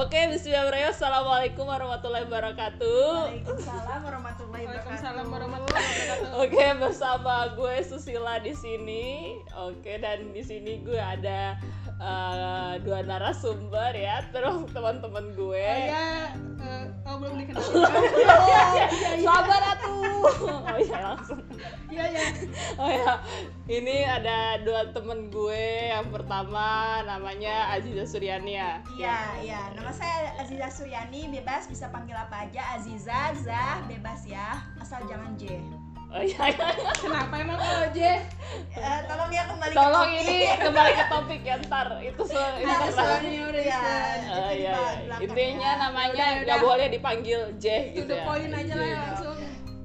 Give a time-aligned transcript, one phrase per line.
[0.00, 0.96] Oke, bismillahirrahmanirrahim.
[0.96, 3.04] Assalamualaikum warahmatullahi wabarakatuh.
[3.20, 5.34] Waalaikumsalam warahmatullahi Waalaikumsalam wabarakatuh.
[5.36, 6.40] warahmatullahi wabarakatuh.
[6.40, 9.36] Oke, bersama gue Susila di sini.
[9.52, 11.52] Oke, dan di sini gue ada
[12.00, 15.68] eh, dua narasumber ya, terus teman-teman gue.
[15.68, 16.32] Oh ya,
[16.64, 17.60] eh, oh belum dikenal.
[19.20, 20.00] Sabar atuh.
[20.48, 21.44] Oh iya langsung.
[21.90, 22.24] Iya ya.
[22.80, 23.12] Oh ya,
[23.66, 25.90] ini ada dua temen gue.
[25.90, 26.64] Yang pertama
[27.04, 28.80] namanya Aziza Suryani ya.
[28.96, 29.60] Iya, iya.
[29.76, 32.78] Nama saya Aziza Suryani, bebas bisa panggil apa aja.
[32.78, 34.64] Aziza, Zah, bebas ya.
[34.78, 35.60] Asal jangan J.
[36.10, 36.66] Oh iya, iya.
[36.98, 38.18] Kenapa emang kalau J?
[38.74, 40.26] Eh, tolong ya kembali Tolong ke topik.
[40.26, 41.88] ini kembali ke topik ya ntar.
[42.02, 43.78] Itu se ini Ada kan soalnya udah ya.
[44.26, 44.74] Oh, iya,
[45.06, 45.16] iya.
[45.22, 45.82] Intinya ya.
[45.86, 48.26] namanya nggak boleh dipanggil J gitu the ya.
[48.26, 48.94] point aja lah J.
[48.98, 49.29] langsung.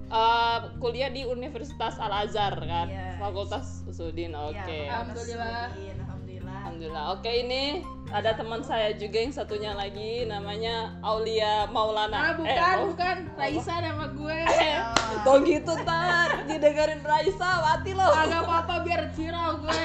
[0.08, 3.18] Eh, kuliah di Universitas Al Azhar kan, Yes.
[3.18, 4.32] Fakultas Usudin.
[4.34, 4.54] Oke.
[4.86, 5.66] Iya, Alhamdulillah.
[5.74, 6.58] Alhamdulillah.
[6.62, 7.06] Alhamdulillah.
[7.12, 12.18] Oke ini ada teman saya juga yang satunya lagi namanya Aulia Maulana.
[12.22, 13.18] Ah bukan, Mau- bukan.
[13.34, 14.40] Raisa nama gue.
[14.62, 14.78] Eh,
[15.22, 18.06] Tuh gitu tar, didengerin Raisa, mati lo.
[18.06, 19.82] Agak apa-apa biar viral gue.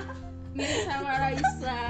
[0.56, 1.80] Mirip sama Raisa.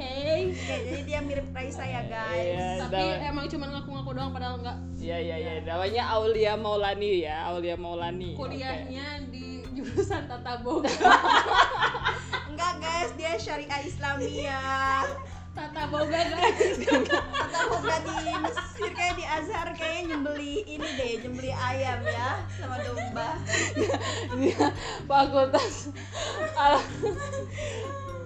[0.00, 0.56] Oke.
[0.56, 2.56] Oke, jadi dia mirip Raisa ya, guys.
[2.56, 4.76] Iya, Tapi emang cuma ngaku-ngaku doang padahal enggak.
[4.96, 8.32] Iya iya iya, namanya Aulia Maulani ya, Aulia Maulani.
[8.32, 10.88] Kuliahnya di jurusan tata boga.
[12.48, 15.04] Enggak, guys, dia syariah Islamiyah.
[15.52, 16.80] Tata boga guys.
[16.80, 22.80] Atau buka di Mesir kayak di Azhar kayaknya nyembeli ini deh, nyembeli ayam ya sama
[22.80, 23.36] domba.
[24.40, 24.72] Dia
[25.04, 25.92] fakultas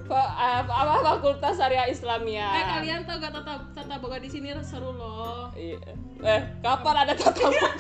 [0.06, 2.48] apa fakultas syariah Islamia.
[2.52, 5.48] Eh kalian tau gak tata tata boga di sini seru loh.
[5.54, 5.80] Iya.
[6.20, 7.68] Eh, kapan ada tata boga?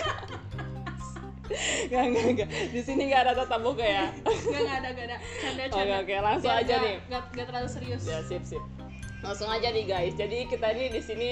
[1.84, 2.48] Gak, gak, gak.
[2.72, 4.08] Di sini gak ada tata boga ya?
[4.24, 5.16] Gak, gak ada, gak ada.
[5.38, 5.94] Canda, Oke, canda.
[6.00, 6.96] oke, langsung Gak- aja gak- nih.
[7.04, 8.02] Gak, gak terlalu serius.
[8.02, 8.64] Ya, sip, sip.
[9.20, 10.14] Langsung aja nih guys.
[10.14, 11.30] Jadi kita ini di sini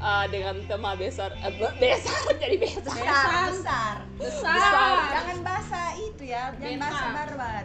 [0.00, 2.94] eh, dengan tema besar, eh, be- besar jadi besar.
[2.94, 3.94] Besar, besar.
[4.16, 4.54] Besar.
[4.54, 4.94] Besar.
[5.10, 7.64] Jangan bahasa itu ya, jangan bahasa barbar.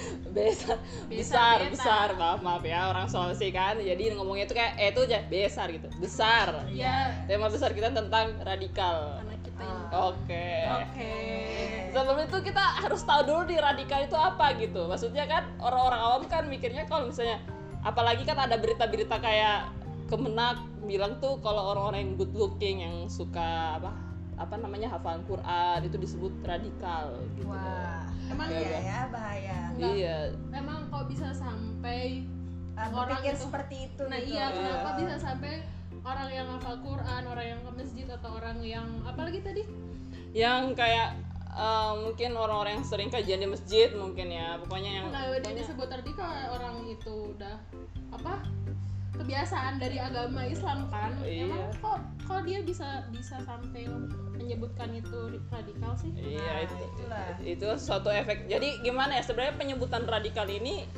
[0.36, 0.78] besar
[1.10, 3.76] Besar, besar besar maaf maaf ya orang Sulawesi kan.
[3.78, 6.66] Jadi ngomongnya itu kayak eh itu aja besar gitu besar.
[6.72, 9.20] Ya, tema besar kita tentang radikal.
[9.20, 9.84] Karena kita ini.
[9.92, 10.48] oke.
[10.82, 11.12] Oke.
[11.92, 14.88] sebelum itu kita harus tahu dulu di radikal itu apa gitu.
[14.88, 17.36] Maksudnya kan orang-orang awam kan mikirnya kalau misalnya
[17.84, 19.68] apalagi kan ada berita-berita kayak
[20.08, 25.78] kemenak bilang tuh kalau orang-orang yang good looking yang suka apa apa namanya hafalan Quran
[25.82, 28.80] itu disebut radikal gitu Wah, Emang Iya, iya iya.
[28.80, 29.58] ya, bahaya.
[29.70, 29.92] Enggak.
[29.92, 30.16] iya
[30.50, 32.24] Emang kok bisa sampai
[32.72, 34.32] Ah, Orang itu- seperti itu Nah gitu.
[34.32, 34.98] iya, kenapa Iya.
[34.98, 35.60] bisa sampai
[36.02, 39.62] orang yang hafal Quran, orang yang ke masjid atau orang yang apalagi tadi?
[40.32, 41.12] yang kayak
[41.52, 45.84] eh, mungkin orang-orang yang sering kajian di masjid mungkin ya pokoknya yang Nah, pokoknya- disebut
[45.86, 47.56] radikal orang itu udah
[48.10, 48.40] apa?
[49.12, 51.12] Kebiasaan dari agama Islam kan.
[51.20, 51.46] Iya.
[51.46, 53.84] Emang kok kok dia bisa bisa sampai
[54.32, 56.10] menyebutkan itu radikal sih?
[56.16, 57.26] iya Nah, itu itulah.
[57.40, 60.88] itu suatu efek jadi gimana ya sebenarnya penyebutan radikal ini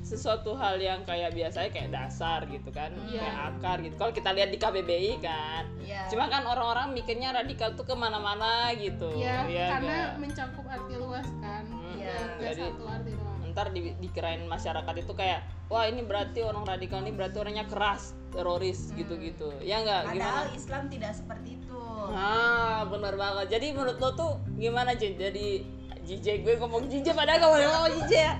[0.00, 3.20] sesuatu hal yang kayak biasanya kayak dasar gitu kan Iya.
[3.20, 6.06] kayak akar gitu kalau kita lihat di KBBI kan Iya.
[6.06, 10.10] cuma kan orang-orang mikirnya radikal tuh ke mana-mana gitu Iya, Iya karena nggak?
[10.16, 11.62] mencakup arti luas kan.
[11.66, 13.38] Hmm, nggak jadi- satu arti doang.
[13.48, 18.14] ntar di, dikirain masyarakat itu kayak wah ini berarti orang radikal ini berarti orangnya keras
[18.30, 21.80] teroris gitu-gitu ya nggak gimana Padahal Islam tidak seperti itu.
[22.12, 23.46] Ah, bener banget.
[23.56, 25.16] Jadi menurut lo tuh gimana, Jin?
[25.16, 25.64] Jadi
[26.06, 28.34] JJ gue ngomong JJ padahal gak boleh ngomong JJ ya.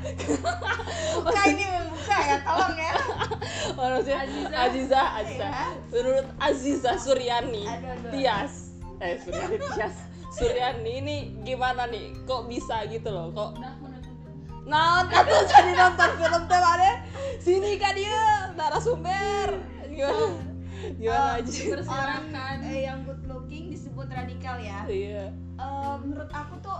[1.18, 2.94] Buka ini membuka ya, tolong ya.
[3.76, 4.54] Maksudnya Aziza.
[4.54, 5.46] Aziza, Aziza.
[5.50, 5.66] Iya.
[5.90, 8.10] Menurut Aziza Suryani, Aduh, aduh.
[8.14, 8.54] Tias.
[9.02, 9.96] Eh, Suryani Tias.
[10.30, 12.14] Suryani ini gimana nih?
[12.22, 13.34] Kok bisa gitu loh?
[13.34, 14.05] Kok Udah menurut
[14.66, 16.90] Nah, atau jadi nonton film teh mana?
[17.38, 18.18] Sini kan dia
[18.52, 19.48] narasumber.
[19.86, 20.26] Gimana?
[20.92, 21.62] Gimana Oh, aja?
[21.72, 22.56] berserakan.
[22.64, 24.82] Eh, yang good looking disebut radikal ya.
[24.84, 25.30] Iya.
[25.56, 26.78] Eh, menurut aku tuh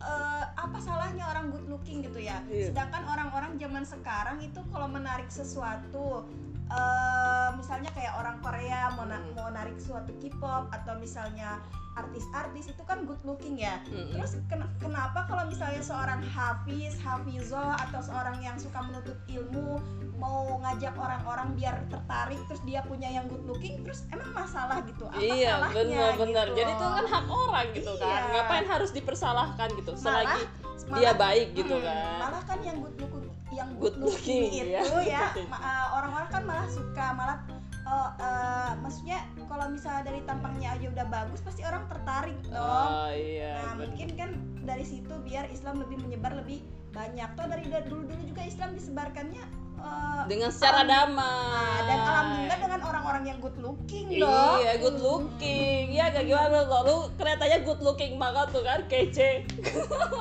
[0.00, 2.68] eh, apa salahnya orang good looking gitu ya Iya.
[2.68, 6.28] sedangkan orang-orang zaman sekarang itu kalau menarik sesuatu
[6.66, 9.32] eh, misalnya kayak orang Korea mau, na- Hmm.
[9.32, 11.58] mau narik suatu K-pop atau misalnya
[11.94, 13.78] artis-artis itu kan good looking ya.
[13.86, 14.12] Mm-mm.
[14.12, 19.78] terus ken- kenapa kalau misalnya seorang hafiz, hafizoh atau seorang yang suka menuntut ilmu
[20.14, 25.06] mau ngajak orang-orang biar tertarik terus dia punya yang good looking terus emang masalah gitu?
[25.06, 25.70] Apa iya salahnya
[26.10, 28.10] benar-benar gitu jadi itu kan hak orang gitu kan.
[28.20, 28.32] Iya.
[28.32, 29.90] ngapain harus dipersalahkan gitu?
[29.94, 30.42] Selagi
[30.84, 32.16] Malah- dia baik gitu Hmm, kan.
[32.20, 33.22] Malah kan yang good looking
[33.54, 35.30] yang Good good looking, looking, itu ya.
[35.30, 37.38] ya uh, orang-orang kan malah suka malah
[37.84, 43.12] oh eh, maksudnya kalau misalnya dari tampangnya aja udah bagus pasti orang tertarik dong oh
[43.12, 43.92] iya nah bener.
[43.92, 44.30] mungkin kan
[44.64, 46.64] dari situ biar Islam lebih menyebar lebih
[46.96, 49.44] banyak toh dari dulu dulu juga Islam disebarkannya
[49.78, 54.98] eh, dengan secara damai Nah, dan alhamdulillah dengan orang-orang yang good looking dong Iya, good
[55.02, 55.84] looking.
[55.92, 56.78] Iya, kayak gimana lo?
[56.86, 59.44] Lu kelihatannya good looking banget tuh kan, kece.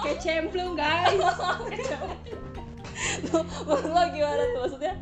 [0.04, 1.13] kayak cemplung guys
[3.69, 4.59] Menurut lo gimana tuh?
[4.68, 4.94] Maksudnya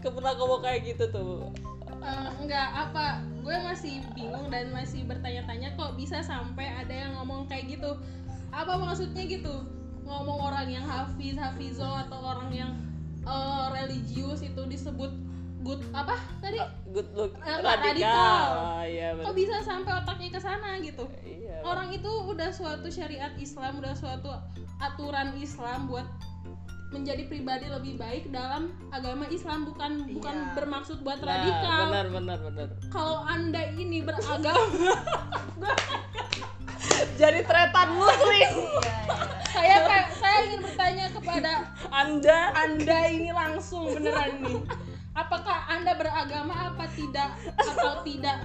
[0.00, 1.52] pernah ngomong kayak gitu tuh.
[2.00, 3.06] Eh, enggak apa
[3.40, 7.92] gue masih bingung dan masih bertanya-tanya kok bisa sampai ada yang ngomong kayak gitu
[8.50, 9.52] apa maksudnya gitu
[10.02, 12.72] ngomong orang yang hafiz hafizo atau orang yang
[13.20, 15.12] eh, religius itu disebut
[15.60, 16.56] good apa tadi
[16.88, 17.92] Good look Eh, radikal.
[17.92, 18.48] radikal.
[18.74, 21.60] Ah, iya kok bisa sampai otaknya ke sana gitu Iya.
[21.62, 24.32] orang itu udah suatu syariat Islam udah suatu
[24.78, 26.08] aturan Islam buat
[26.90, 30.52] menjadi pribadi lebih baik dalam agama Islam bukan bukan Iya.
[30.52, 32.66] bermaksud buat Nah, radikal benar benar benar.
[32.88, 34.90] kalau anda ini beragama
[37.14, 38.52] Jadi tretan muslim.
[38.74, 38.96] Iya,
[39.60, 39.76] iya.
[39.76, 39.76] saya
[40.10, 41.52] saya ingin bertanya kepada
[41.90, 44.60] Anda anda ini langsung beneran nih
[45.12, 47.28] apakah anda beragama apa tidak
[47.58, 48.40] atau tidak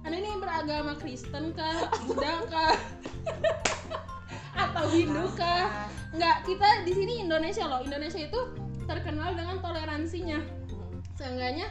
[0.00, 2.74] anda ini beragama Kristen kah Buddha kah
[4.54, 8.40] atau Hindu kah nggak kita di sini Indonesia loh Indonesia itu
[8.84, 10.38] terkenal dengan toleransinya
[11.12, 11.66] seenggaknya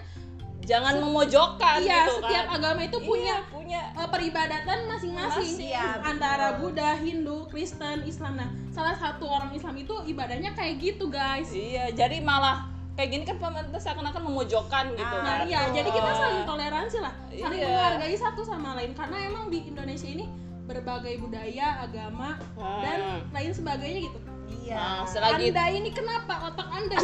[0.64, 2.56] jangan memojokkan iya gitu setiap kan.
[2.56, 6.60] agama itu punya Iya, punya eh, peribadatan masing-masing Masing, ya, antara betul.
[6.72, 8.40] Buddha, Hindu, Kristen, Islam.
[8.40, 11.52] Nah, salah satu orang Islam itu ibadahnya kayak gitu, guys.
[11.52, 15.48] Iya, jadi malah kayak gini kan pemerintah seakan-akan memojokkan gitu Ah, Nah, kan.
[15.48, 16.16] iya, jadi kita Oh.
[16.18, 17.68] saling toleransi lah, saling Iya.
[17.70, 20.26] menghargai satu sama lain karena emang di Indonesia ini
[20.64, 22.40] berbagai budaya, agama,
[22.80, 23.20] dan Ah.
[23.32, 24.20] lain sebagainya gitu.
[24.56, 26.98] iya Nah, selagi Anda ini kenapa otak Anda?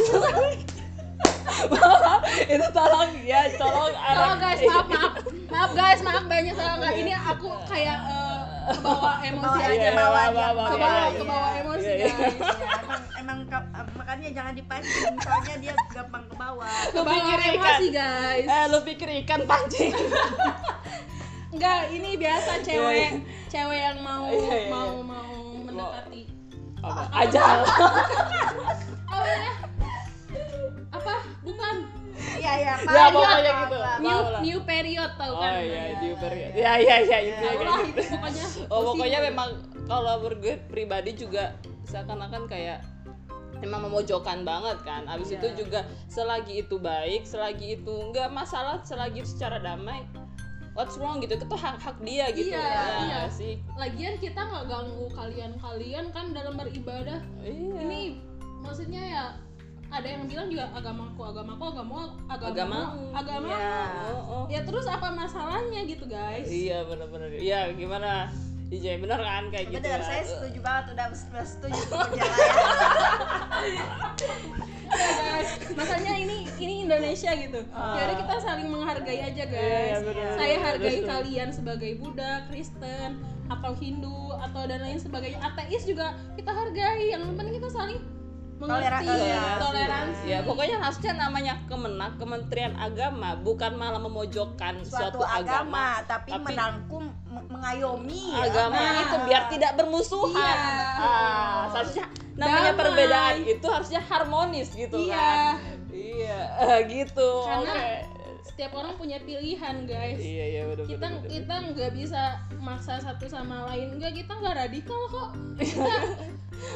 [2.48, 5.12] itu tolong ya, tolong oh anak- guys, maaf maaf.
[5.46, 6.94] Maaf guys, maaf banyak salah nggak.
[6.96, 8.38] Ini aku kayak eh,
[8.70, 9.74] kebawa emosi Bawa aja.
[9.74, 10.30] aja, bawa aja.
[10.32, 11.18] bawa, Kebawa, iya, iya.
[11.18, 12.08] kebawa emosi Iya, iya.
[12.08, 12.36] guys.
[12.38, 17.52] Ya, emang emang ke- makanya jangan dipancing soalnya dia gampang ke bawah Kebawa pikir ikan.
[17.52, 18.46] emosi guys.
[18.48, 19.92] Eh, lu pikir ikan pancing?
[21.52, 23.10] Enggak, ini biasa cewek,
[23.50, 25.02] cewek yang mau Iya, iya, mau iya.
[25.02, 26.22] mau mendekati.
[26.80, 27.02] Apa?
[27.12, 27.42] Aja.
[29.04, 29.52] Apa ya?
[30.96, 31.14] Apa?
[31.42, 31.74] Bukan.
[32.36, 33.76] iya iya Ya, pokoknya gitu.
[34.00, 35.52] New new period tau Oh kan?
[35.60, 36.50] iya, di period.
[36.52, 37.72] Ya, iya, iya, itu kayak gitu.
[37.90, 38.44] itu pokoknya.
[38.68, 39.48] Oh, pokoknya memang
[39.84, 42.84] kalau menurut gue pribadi juga seakan-akan kayak
[43.60, 45.04] emang memojokkan banget kan.
[45.06, 45.36] Abis Iya.
[45.36, 50.04] itu juga selagi itu baik, selagi itu enggak masalah, selagi itu secara damai.
[50.80, 52.56] What's wrong gitu, itu hak-hak dia gitu.
[52.56, 53.20] Iya, ya, iya.
[53.28, 53.60] sih.
[53.76, 57.20] Lagian kita nggak ganggu kalian-kalian kan dalam beribadah.
[57.44, 57.84] Iya.
[57.84, 58.00] Ini
[58.64, 59.24] maksudnya ya
[59.92, 62.00] ada yang bilang juga agamaku, agamaku, agama,
[62.32, 63.04] agamamu, Agamamu.
[63.12, 63.48] agama.
[63.52, 63.84] Iya.
[64.08, 64.44] Oh, oh.
[64.48, 66.48] Ya terus apa masalahnya gitu guys?
[66.48, 67.28] Iya, benar-benar.
[67.36, 68.32] Iya, gimana?
[68.70, 69.82] DJ benar kan kayak gitu.
[69.82, 71.06] bener saya setuju banget udah
[71.42, 73.66] setuju tuh perjalanan
[74.90, 77.62] Ya, guys, makanya ini ini Indonesia gitu.
[77.70, 79.44] Jadi kita saling menghargai aja.
[79.46, 80.02] Iya, guys.
[80.02, 80.30] benar.
[80.34, 85.38] Saya hargai kalian sebagai Buddha, Kristen, atau Hindu atau dan lain sebagainya.
[85.46, 87.14] Ateis juga kita hargai.
[87.14, 88.02] Yang penting kita saling
[88.60, 89.58] mengerti, Toleransi.
[89.58, 90.24] toleransi.
[90.26, 96.44] Ya, pokoknya harusnya namanya Kemenak, Kementerian Agama, bukan malah memojokkan suatu suatu, agama, tapi, tapi-
[96.46, 98.44] merangkum me- mengayomi ya.
[98.44, 99.00] agama Nah.
[99.00, 100.36] itu biar tidak bermusuhan.
[100.36, 102.04] Iya, Ah, seharusnya
[102.34, 102.78] namanya Damai.
[102.78, 105.16] perbedaan itu harusnya harmonis gitu Iya.
[105.16, 105.54] kan.
[105.90, 107.30] Iya, eh, gitu.
[107.42, 107.88] Karena Oke.
[108.42, 110.20] setiap orang punya pilihan, guys.
[110.20, 111.16] Iya, iya benar kita benar.
[111.16, 111.30] benar.
[111.30, 112.22] kita nggak bisa
[112.58, 115.96] maksa satu sama lain enggak kita nggak radikal kok kita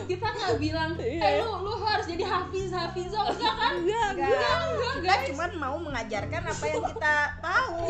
[0.11, 1.23] kita nggak bilang Iya.
[1.23, 4.31] eh lu lu harus jadi hafiz hafizo enggak kan Enggak, Enggak.
[4.31, 4.59] enggak
[4.95, 7.77] kita guys cuma mau mengajarkan apa yang kita tahu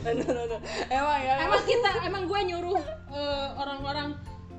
[0.00, 0.60] benar, benar.
[0.88, 1.34] Emang ya.
[1.44, 2.80] emang kita emang gue nyuruh
[3.12, 4.08] eh, orang-orang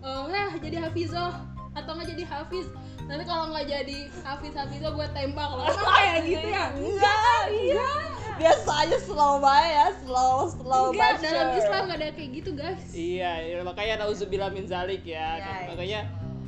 [0.02, 1.26] eh "Lah, jadi hafizo
[1.72, 2.68] atau nggak jadi hafiz
[3.08, 7.90] nanti kalau nggak jadi hafiz hafizo gue tembak loh emang kayak gitu ya Enggak, iya.
[8.42, 11.54] Biasa aja slow banget ya, slow, slow enggak but dalam.
[11.54, 15.38] Islam nggak ada kayak gitu guys Iya, iya, makanya nauzubillah min zalik ya.
[15.38, 15.70] Iya.
[15.70, 16.00] Makanya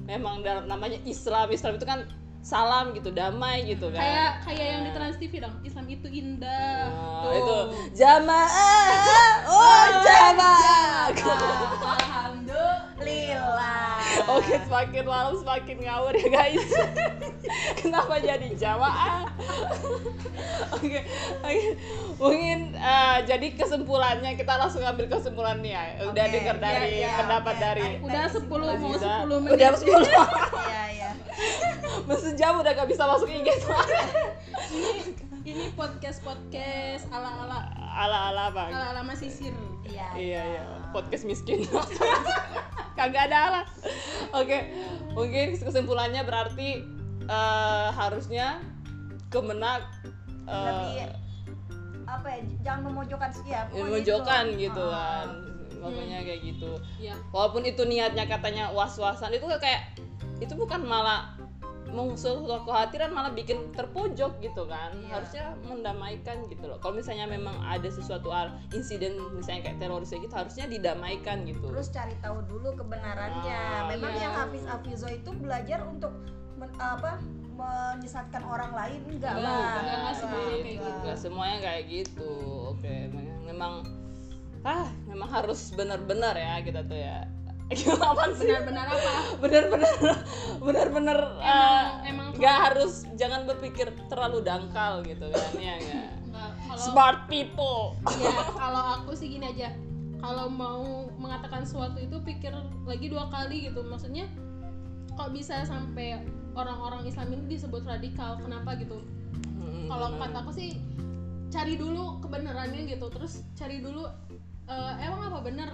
[0.04, 2.00] memang dalam namanya Islam, Islam itu kan
[2.44, 3.98] salam gitu, damai gitu kan.
[3.98, 6.92] kayak kayak yang di Trans TV dong Islam itu indah
[7.24, 7.56] Oh, itu
[7.96, 8.84] jamaah.
[9.48, 11.08] Oh, jamaah.
[12.44, 13.93] Alhamdulillah
[14.24, 16.64] Oke, semakin malam semakin ngawur ya guys.
[17.84, 19.28] Kenapa jadi jamaah?
[20.80, 21.04] Oke,
[21.44, 21.68] oke.
[22.22, 26.08] Mungkin eh, jadi kesimpulannya kita langsung ambil kesimpulannya ya.
[26.08, 27.64] Udah Oke, dengar dari iya, iya, pendapat oke.
[27.64, 29.14] dari udah 10 mau Aziza.
[29.28, 29.92] 10 menit Udah 10
[30.64, 31.10] iya iya
[32.24, 33.48] sejam udah gak bisa masuk IG
[34.74, 34.92] ini
[35.44, 37.60] ini podcast podcast ala ala
[37.94, 39.54] ala ala apa ala ala masisir
[39.86, 40.64] iya iya iya
[40.96, 41.66] podcast miskin
[42.94, 43.62] kagak ada ala
[44.34, 44.58] oke
[45.14, 46.86] mungkin kesimpulannya berarti
[47.26, 48.62] eh, harusnya
[49.34, 49.82] kemenak
[50.46, 50.94] eh, lebih
[52.04, 54.60] apa ya jangan memojokkan sih ya pokoknya memojokkan itu.
[54.70, 54.94] gitu Ah.
[54.94, 55.28] kan
[55.84, 56.72] makanya kayak gitu
[57.02, 59.92] ya walaupun itu niatnya katanya was-wasan itu kayak
[60.40, 61.33] itu bukan malah
[61.94, 64.92] mengusul suatu kekhawatiran malah bikin terpojok gitu kan.
[64.98, 65.22] Iya.
[65.22, 66.78] harusnya mendamaikan gitu loh.
[66.82, 68.34] Kalau misalnya memang ada sesuatu
[68.74, 71.66] insiden misalnya kayak teroris kayak gitu harusnya didamaikan gitu.
[71.70, 73.62] Terus cari tahu dulu kebenarannya.
[73.62, 74.24] Ah, memang iya.
[74.28, 76.12] yang Hafiz Hafizo itu belajar untuk
[76.58, 77.22] men- apa
[77.54, 79.00] menyesatkan orang lain?
[79.08, 81.10] Enggak lah enggak, enggak semuanya kayak gitu.
[81.14, 82.32] Semuanya kayak gitu.
[82.74, 82.96] Oke
[83.54, 83.86] memang
[84.64, 87.28] ah memang harus benar-benar ya kita tuh ya
[87.72, 88.50] Sih?
[88.50, 89.12] benar-benar apa?
[89.40, 89.94] Benar-benar
[90.60, 95.76] benar-benar Emang- eh, emang nggak harus jangan berpikir terlalu dangkal gitu kan ya
[96.74, 97.94] kalau smart people.
[98.18, 99.70] Ya kalau aku sih gini aja.
[100.24, 102.56] Kalau mau mengatakan sesuatu itu pikir
[102.88, 103.84] lagi dua kali gitu.
[103.86, 104.26] Maksudnya
[105.14, 106.24] kok bisa sampai
[106.58, 108.40] orang-orang Islam ini disebut radikal?
[108.42, 109.04] Kenapa gitu?
[109.60, 110.32] Hmm, kalau benar.
[110.32, 110.70] kataku sih
[111.54, 113.06] cari dulu kebenarannya gitu.
[113.14, 114.10] Terus cari dulu
[114.72, 115.70] eh, emang apa bener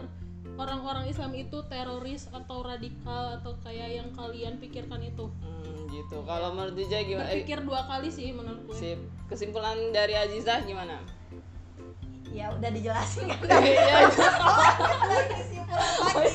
[0.60, 5.32] orang-orang Islam itu teroris atau radikal atau kayak yang kalian pikirkan itu?
[5.40, 6.20] Hmm, gitu.
[6.22, 7.32] Kalau menurut Dija gimana?
[7.32, 8.76] Eh, berpikir dua kali sih menurut gue.
[8.76, 9.00] sip.
[9.26, 11.00] Kesimpulan dari Azizah gimana?
[12.30, 13.26] Ya udah dijelasin.
[13.42, 16.30] Kan Iya, lagi kesimpulan lagi.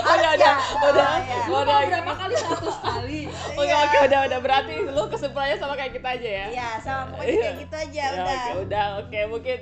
[0.00, 0.54] Oh ya udah
[0.90, 1.06] udah.
[1.06, 1.38] Oh, iya.
[1.46, 1.66] Lu udah.
[1.70, 2.34] mau berapa kali?
[2.34, 3.20] Satu kali.
[3.54, 4.38] Oke oke udah udah.
[4.42, 6.46] Berarti lu kesimpulannya sama kayak kita aja ya?
[6.50, 7.14] Ya sama.
[7.14, 7.42] Pokoknya Iya.
[7.44, 8.02] kayak gitu aja.
[8.02, 8.26] Ya, udah.
[8.26, 8.86] oke udah.
[8.98, 9.58] Oke mungkin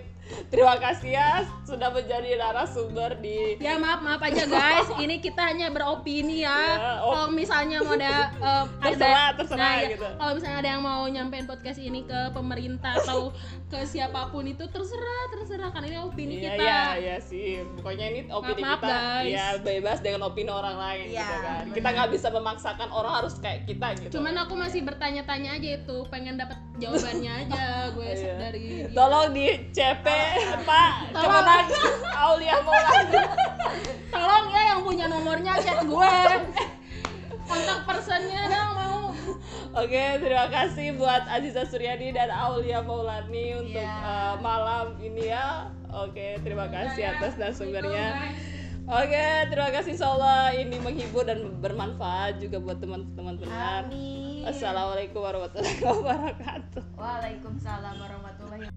[0.48, 1.30] terima kasih ya
[1.62, 6.48] sudah menjadi narasumber di Ya maaf maaf aja guys, ini kita hanya beropini ya.
[6.48, 10.06] Ya, op- kalau misalnya mau ada eh, Terserah, ada, terserah ya, gitu.
[10.10, 13.32] Kalau misalnya ada yang mau nyampein podcast ini ke pemerintah atau
[13.70, 16.62] ke siapa pun itu terserah terserah kan ini opini Iya kita.
[16.62, 17.48] iya iya sih.
[17.74, 19.28] Pokoknya ini opini Maaf, kita guys.
[19.28, 21.64] ya bebas dengan opini orang lain Iya, gitu kan.
[21.70, 24.12] Kita nggak bisa memaksakan orang harus kayak kita gitu.
[24.14, 27.62] Cuman aku masih bertanya-tanya aja itu, pengen dapat jawabannya aja
[27.94, 28.34] gue Iya.
[28.38, 28.66] dari.
[28.90, 30.06] Tolong di CP
[30.62, 31.24] Pak Tolong.
[31.24, 31.66] Kemenang
[32.14, 33.22] Aulia Maulana.
[34.08, 36.14] Tolong ya yang punya nomornya chat gue.
[37.48, 39.00] Kontak personnya dong mau.
[39.78, 43.94] Oke, terima kasih buat Aziza Suryadi dan Aulia Maulani untuk Iya.
[44.04, 45.68] eh, malam ini ya.
[45.88, 48.32] Oke, terima kasih Ya, atas narasumbernya.
[48.88, 53.36] Oke, terima kasih insyaallah ini menghibur dan bermanfaat juga buat teman-teman.
[53.52, 56.82] Amin Assalamualaikum warahmatullahi wabarakatuh.
[56.96, 58.72] Waalaikumsalam warahmatullahi